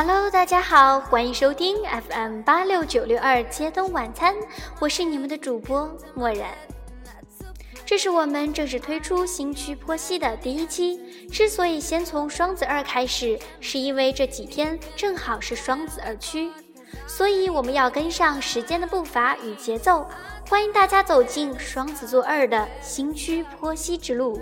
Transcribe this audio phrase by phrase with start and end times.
[0.00, 4.32] Hello，大家好，欢迎收听 FM 八六九六二街东晚餐，
[4.78, 6.50] 我是你们的主播漠然。
[7.84, 11.26] 这是我们正式推出新区剖析的第一期。
[11.32, 16.48] 之所以先从双子二开始，是因为这几天正好是双子二区，
[17.08, 20.06] 所以我们要跟上时间的步伐与节奏。
[20.48, 24.40] 欢迎大家走进双子座二的新区剖析之路。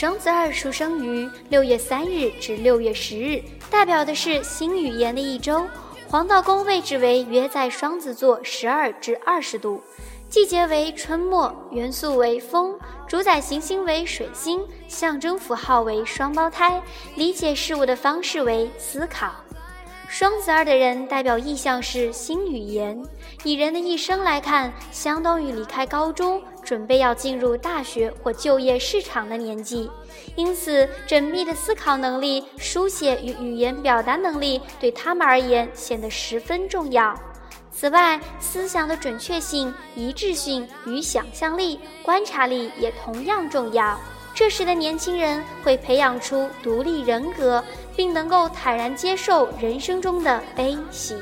[0.00, 5.68] 双子二出生于六月三日至六月十日，代表的是新语言的一周。
[6.08, 9.78] 黄道宫位置为约在双子座十二至二十度，
[10.30, 16.82] 季节为春末，元素为风，主宰行星为水星，象征符号为双胞胎，
[17.14, 19.30] 理解事物的方式为思考。
[20.10, 23.00] 双子二的人代表意向是新语言，
[23.44, 29.88] 以人的一生来看，相当于离开高中，准备要进入大学或就业市场的年纪。
[30.34, 37.14] 因此，缜密的思考能力、书写与语言表达能力对他们而言显得十分重要。
[37.70, 43.96] 此外，思想的准确性、一致性与想象力、观察力也同样重要。
[44.40, 47.62] 这时的年轻人会培养出独立人格，
[47.94, 51.14] 并能够坦然接受人生中的悲喜。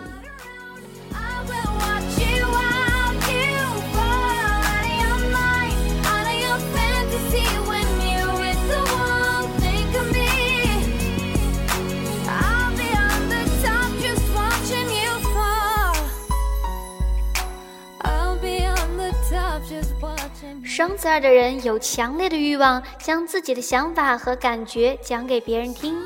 [20.65, 25.97] 双子二的人有强烈的欲望，将自己的想法和感觉讲给别人听。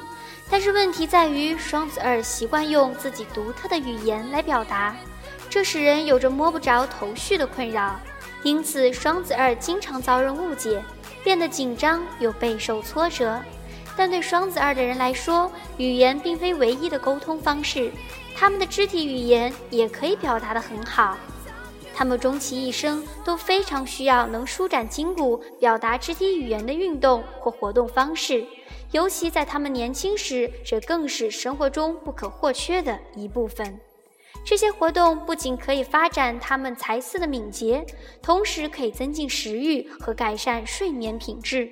[0.51, 4.95] 但是问题在于，双子二习惯用自己独特的语言来表达，
[5.51, 7.99] 这使人有着摸不着头绪的困扰。
[8.43, 10.83] 因此，双子二经常遭人误解，
[11.25, 13.41] 变得紧张又备受挫折。
[13.97, 17.91] 但对双子二的人来说，语言并非唯一的沟通方式，
[18.35, 21.17] 他们的肢体语言也可以表达得很好。
[21.95, 28.45] 他们终其一生都非常需要能舒展筋骨、表达肢体语言的运动或活动方式，
[28.91, 33.79] 尤其在他们年轻时，这更是生活中不可或缺的一部分。
[34.45, 37.87] 这些活动不仅可以发展他们才思的敏捷，
[38.21, 41.71] 同时可以增进食欲和改善睡眠品质。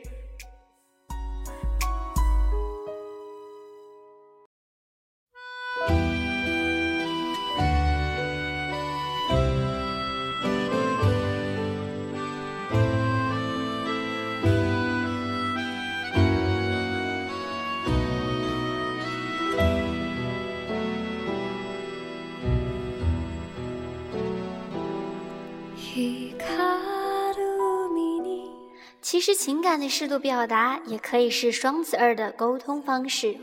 [29.03, 33.37] 其实，情感的适度表达也可以是双子二的沟通方式，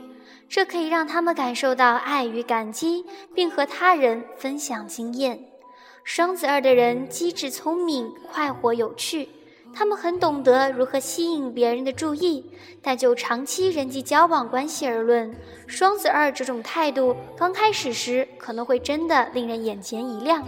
[0.47, 5.39] 这可以让他们感受到爱与感激，并和他人分享经验。
[6.05, 9.27] 双子二的人机智聪明、快活有趣，
[9.73, 12.45] 他们很懂得如何吸引别人的注意。
[12.81, 15.35] 但就长期人际交往关系而论，
[15.67, 20.47] 双子二这种态度刚开始时可能会真的令人眼前一亮，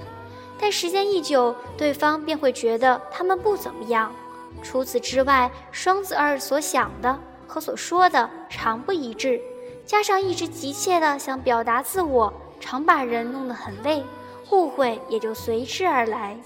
[0.60, 4.14] 但时间一久，对方便会觉得他们不怎么样。
[4.62, 9.40] 除此之外，双子二所想的和所说的常不一致，
[9.86, 14.04] 加上一直急切的想表达自我，常把人弄得很累，
[14.52, 16.38] 误会也就随之而来。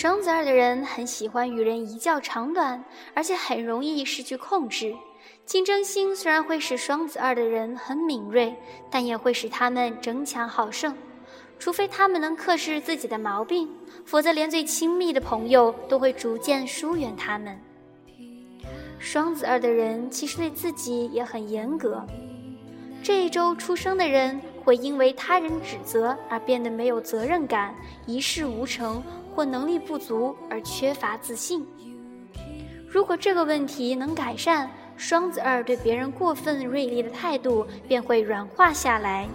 [0.00, 2.82] 双子二的人很喜欢与人一较长短，
[3.12, 4.96] 而且很容易失去控制。
[5.44, 8.56] 竞争心虽然会使双子二的人很敏锐，
[8.90, 10.96] 但也会使他们争强好胜。
[11.58, 13.68] 除非他们能克制自己的毛病，
[14.06, 17.60] 否则连最亲密的朋友都会逐渐疏远他们。
[18.98, 22.02] 双子二的人其实对自己也很严格。
[23.02, 27.74] 这一周出生的人会因为他人指责而变得没有责任感，
[28.06, 29.02] 一事无成。
[29.34, 31.66] 或能力不足而缺乏自信。
[32.86, 39.28] 如果这个问题能改善，双子二对别人过分锐利的态度便会软化下来。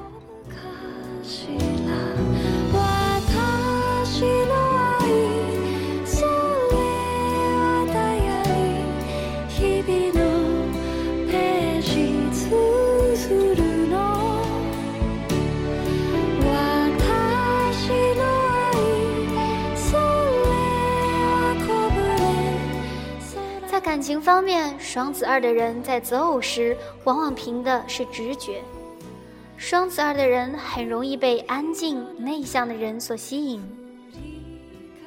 [24.06, 28.62] 情方面，双子二的人在择偶时往往凭的是直觉。
[29.58, 33.60] 双子二的人很容易被安静内向的人所吸引。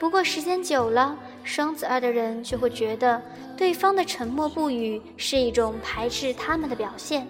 [0.01, 3.23] 不过时间久了，双子二的人就会觉得
[3.57, 7.25] 对方的沉默不语是一种排斥他们的表现。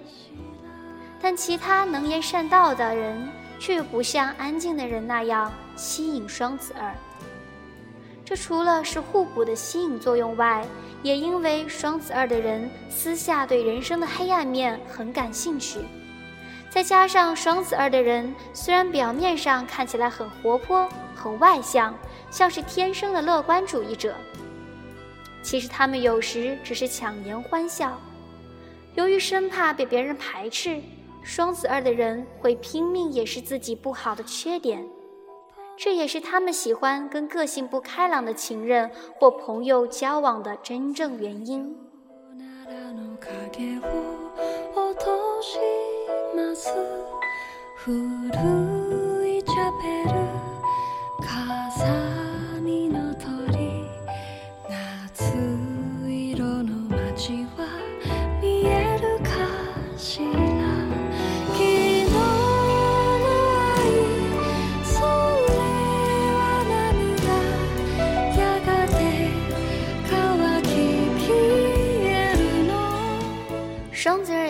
[1.21, 3.29] 但其他能言善道的人
[3.59, 6.95] 却不像安静的人那样吸引双子二。
[8.29, 10.63] 这除了是互补的吸引作用外，
[11.03, 15.79] 也因为双子二的人私下对人生的黑暗面很感兴趣。
[16.69, 21.99] 再加上双子二的人虽然表面上看起来很活泼、很外向，
[22.31, 24.15] 像是天生的乐观主义者，
[25.43, 27.99] 其实他们有时只是强颜欢笑。
[28.95, 30.79] 由于生怕被别人排斥，
[31.23, 34.87] 双子二的人会拼命掩饰自己不好的缺点。
[35.79, 41.73] 这也是他们喜欢跟个性不开朗的情人或朋友交往的真正原因。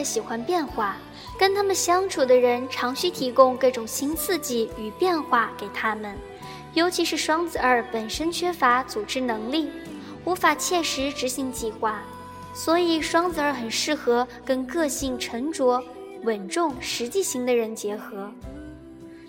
[0.08, 0.96] 喜欢变化，
[1.38, 6.16] 跟他们相处的人常需提供各种新刺激与变化给他们。
[6.72, 9.69] 尤其是双子二本身缺乏组织能力，
[10.25, 12.02] 无法切实执行计划，
[12.55, 15.82] 所以双子二很适合跟个性沉着、
[16.22, 18.32] 稳重、实际型的人结合。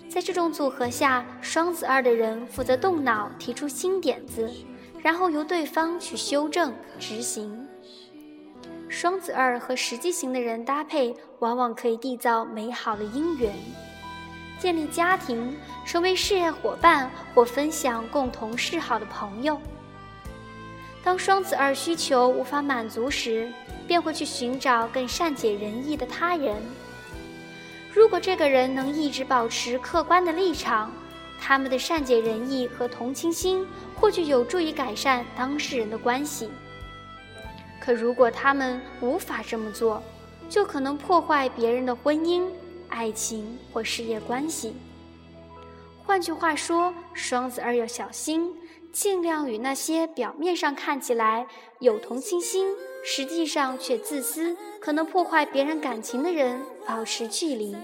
[0.08, 4.50] 在这种组合下，双子二的人负责动脑提出新点子，
[5.02, 7.59] 然后由对方去修正执行。
[8.90, 13.54] 双子二和实际型的人搭配，往往可以缔造美好的姻缘，
[14.58, 15.56] 建立家庭，
[15.86, 19.56] 成为事业伙伴或分享共同嗜好的朋友。
[21.04, 23.48] 当双子二需求无法满足时，
[23.86, 26.56] 便会去寻找更善解人意的他人。
[27.94, 30.90] 如果这个人能一直保持客观的立场，
[31.40, 33.64] 他们的善解人意和同情心
[33.94, 36.50] 或许有助于改善当事人的关系。
[37.80, 40.02] 可如果他们无法这么做，
[40.48, 42.46] 就可能破坏别人的婚姻、
[42.88, 44.74] 爱情或事业关系。
[46.04, 48.54] 换句话说，双子二要小心，
[48.92, 51.46] 尽量与那些表面上看起来
[51.78, 52.74] 有同情心，
[53.04, 57.76] 实际上却自私、可能破坏别人感情的人保持距离。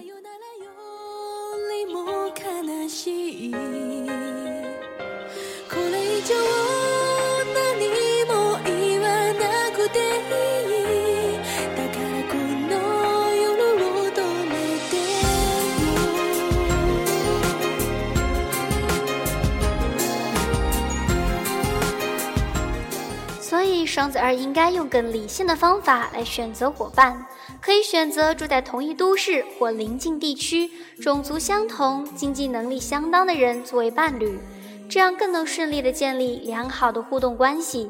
[23.96, 27.24] 双子二应该用更理性的方法来选择伙伴，
[27.62, 34.38] 可以选择住在同一都市或邻近地区、种族相同、经济能力相当的人作为伴侣，
[34.86, 37.88] 这样更能顺利地建立良好的互动关系。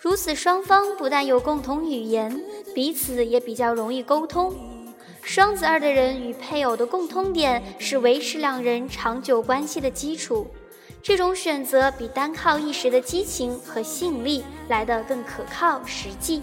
[0.00, 2.40] 如此，双方不但有共同语言，
[2.72, 4.54] 彼此也比较容易沟通。
[5.22, 10.46] 双子二的人与配偶的共通点是维持两人长久关系的基础。
[11.02, 16.40] 这种选择比单靠一时的激情和吸引力来得更可靠、实际。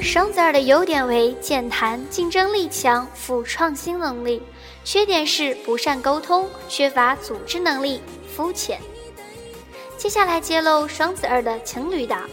[0.00, 4.42] 双子儿的优点为健谈、竞争力强、富创新能力，
[4.84, 8.00] 缺点是不善沟通、缺乏组织能力。
[8.34, 8.80] 肤浅。
[9.96, 12.28] 接下来揭露双子二的情侣档，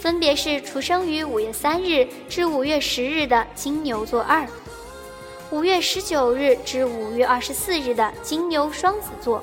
[0.00, 4.46] 分别是出生于五月三日至五月十日的金牛座二，
[5.50, 9.42] 五月十九日至五月二十四日的金牛双子座，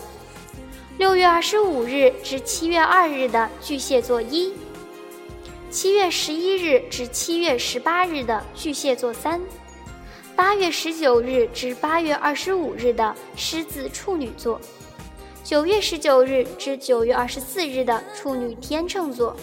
[0.97, 4.53] 六月二十五日至七月二日的巨蟹座一，
[5.69, 9.39] 七月十一日至七月十八日的巨蟹座三，
[10.35, 14.59] 八月十九日至八月二十五日的狮子处女座。
[15.49, 19.35] 九月十九日至九月二十四日的处女天秤座，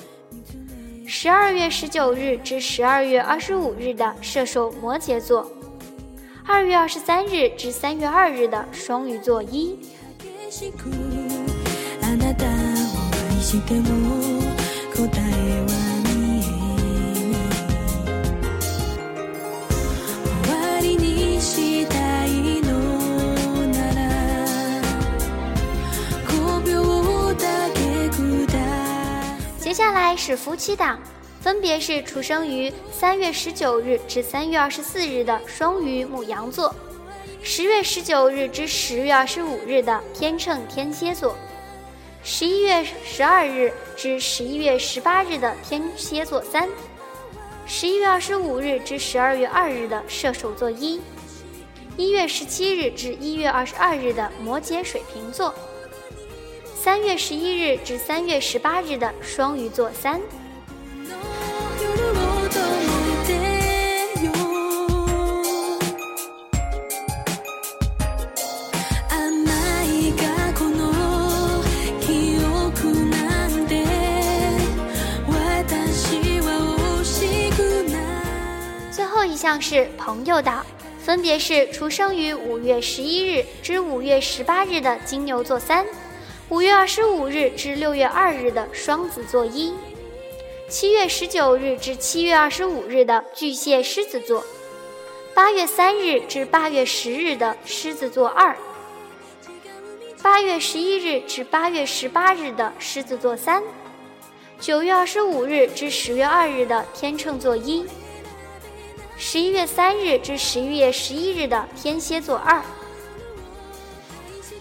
[1.05, 5.51] 十二月十九日至十二月二十五日的射手摩羯座，
[6.45, 9.81] 二月二十三日至三月二日的双鱼座一。
[30.26, 30.99] 是夫妻档，
[31.40, 36.75] 分别是出生于三月十九日至三月二十四日的双鱼母羊座，
[37.45, 41.37] 十月十九日至十月二十五日的天秤天蝎座，
[42.25, 46.68] 十一月十二日至十一月十八日的天蝎座三，
[47.64, 51.00] 十一月二十五日至十二月二日的射手座一，
[51.97, 55.54] 一月十七日至一月二十二日的摩羯水瓶座。
[56.87, 60.21] 三月十一日至三月十八日的双鱼座三。
[78.93, 80.64] 最后一项是朋友岛，
[81.00, 85.85] 分别是出生于五月十一日至五月十八日的金牛座三。
[86.49, 89.75] 五月二十五日至六月二日的双子座一，
[90.69, 94.45] 七月十九日至七月二十五日的巨蟹狮子座，
[95.35, 98.57] 八月三日至八月十日的狮子座二，
[100.23, 103.61] 八月十一日至八月十八日的狮子座三，
[104.61, 107.85] 九月二十五日至十月二日的天秤座一，
[109.17, 112.62] 十一月三日至十一月十一日的天蝎座二。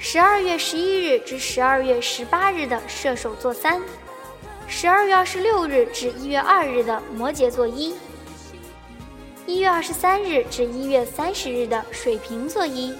[0.07, 3.81] 十二月十一日至十二月十八日的射手座三，
[4.67, 7.95] 十二月二十六日至一月二日的摩羯座一，
[9.47, 12.93] 一月二十三日至一月三十日的水瓶座一。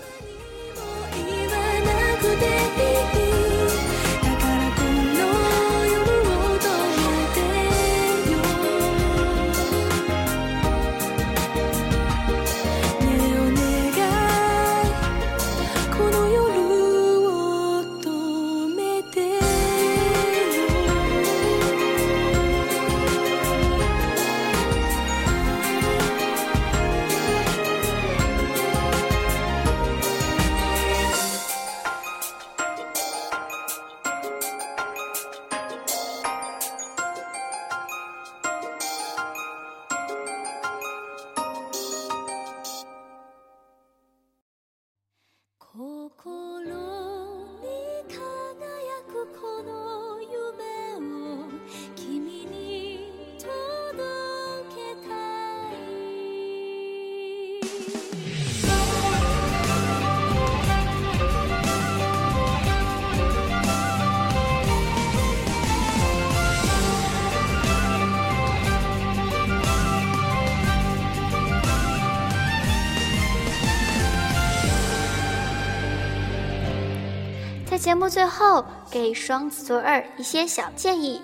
[77.86, 81.22] 节目最后，给双子座二一些小建议：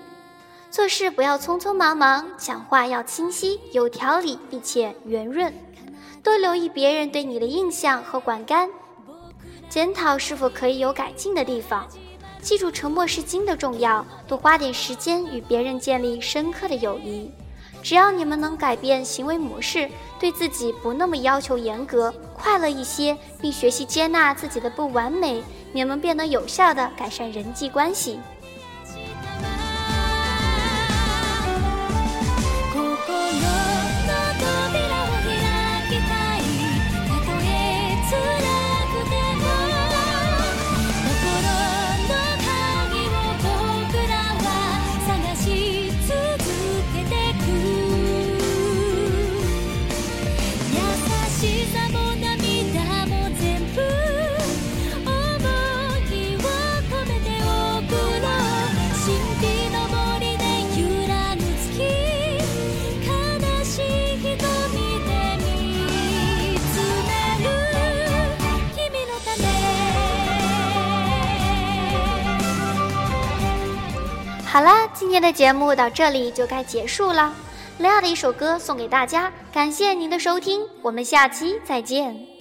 [0.70, 5.52] 做事不要匆匆忙忙，讲话要清晰有条理，并且圆润，
[6.22, 8.70] 多留意别人对你的印象和观感，
[9.70, 11.88] 检讨是否可以有改进的地方。
[12.44, 17.32] 记住沉默是金的重要，多花点时间与别人建立深刻的友谊。
[17.82, 19.90] 只要你们能改变行为模式，
[20.20, 25.44] 对自己不那么要求严格，快乐一些，并学习接纳自己的不完美。
[25.74, 28.20] 你们便能有效地改善人际关系。
[75.32, 77.34] 节目到这里就该结束了。
[77.80, 82.41] 雷亚的一首歌送给大家，感谢您的收听，我们下期再见。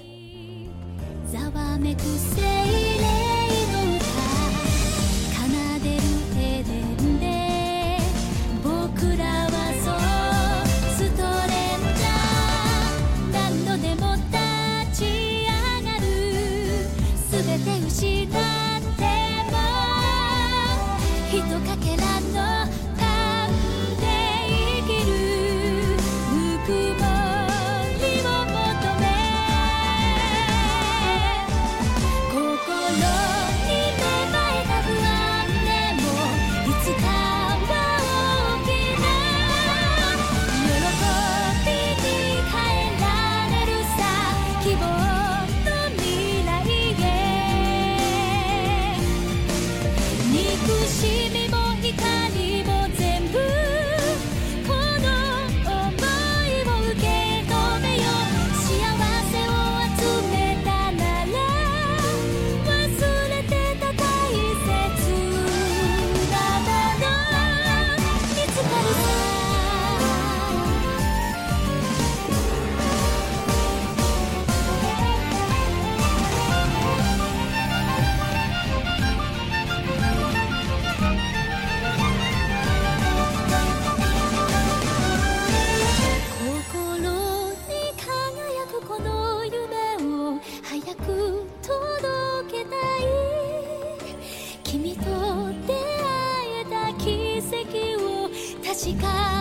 [98.82, 99.39] 確か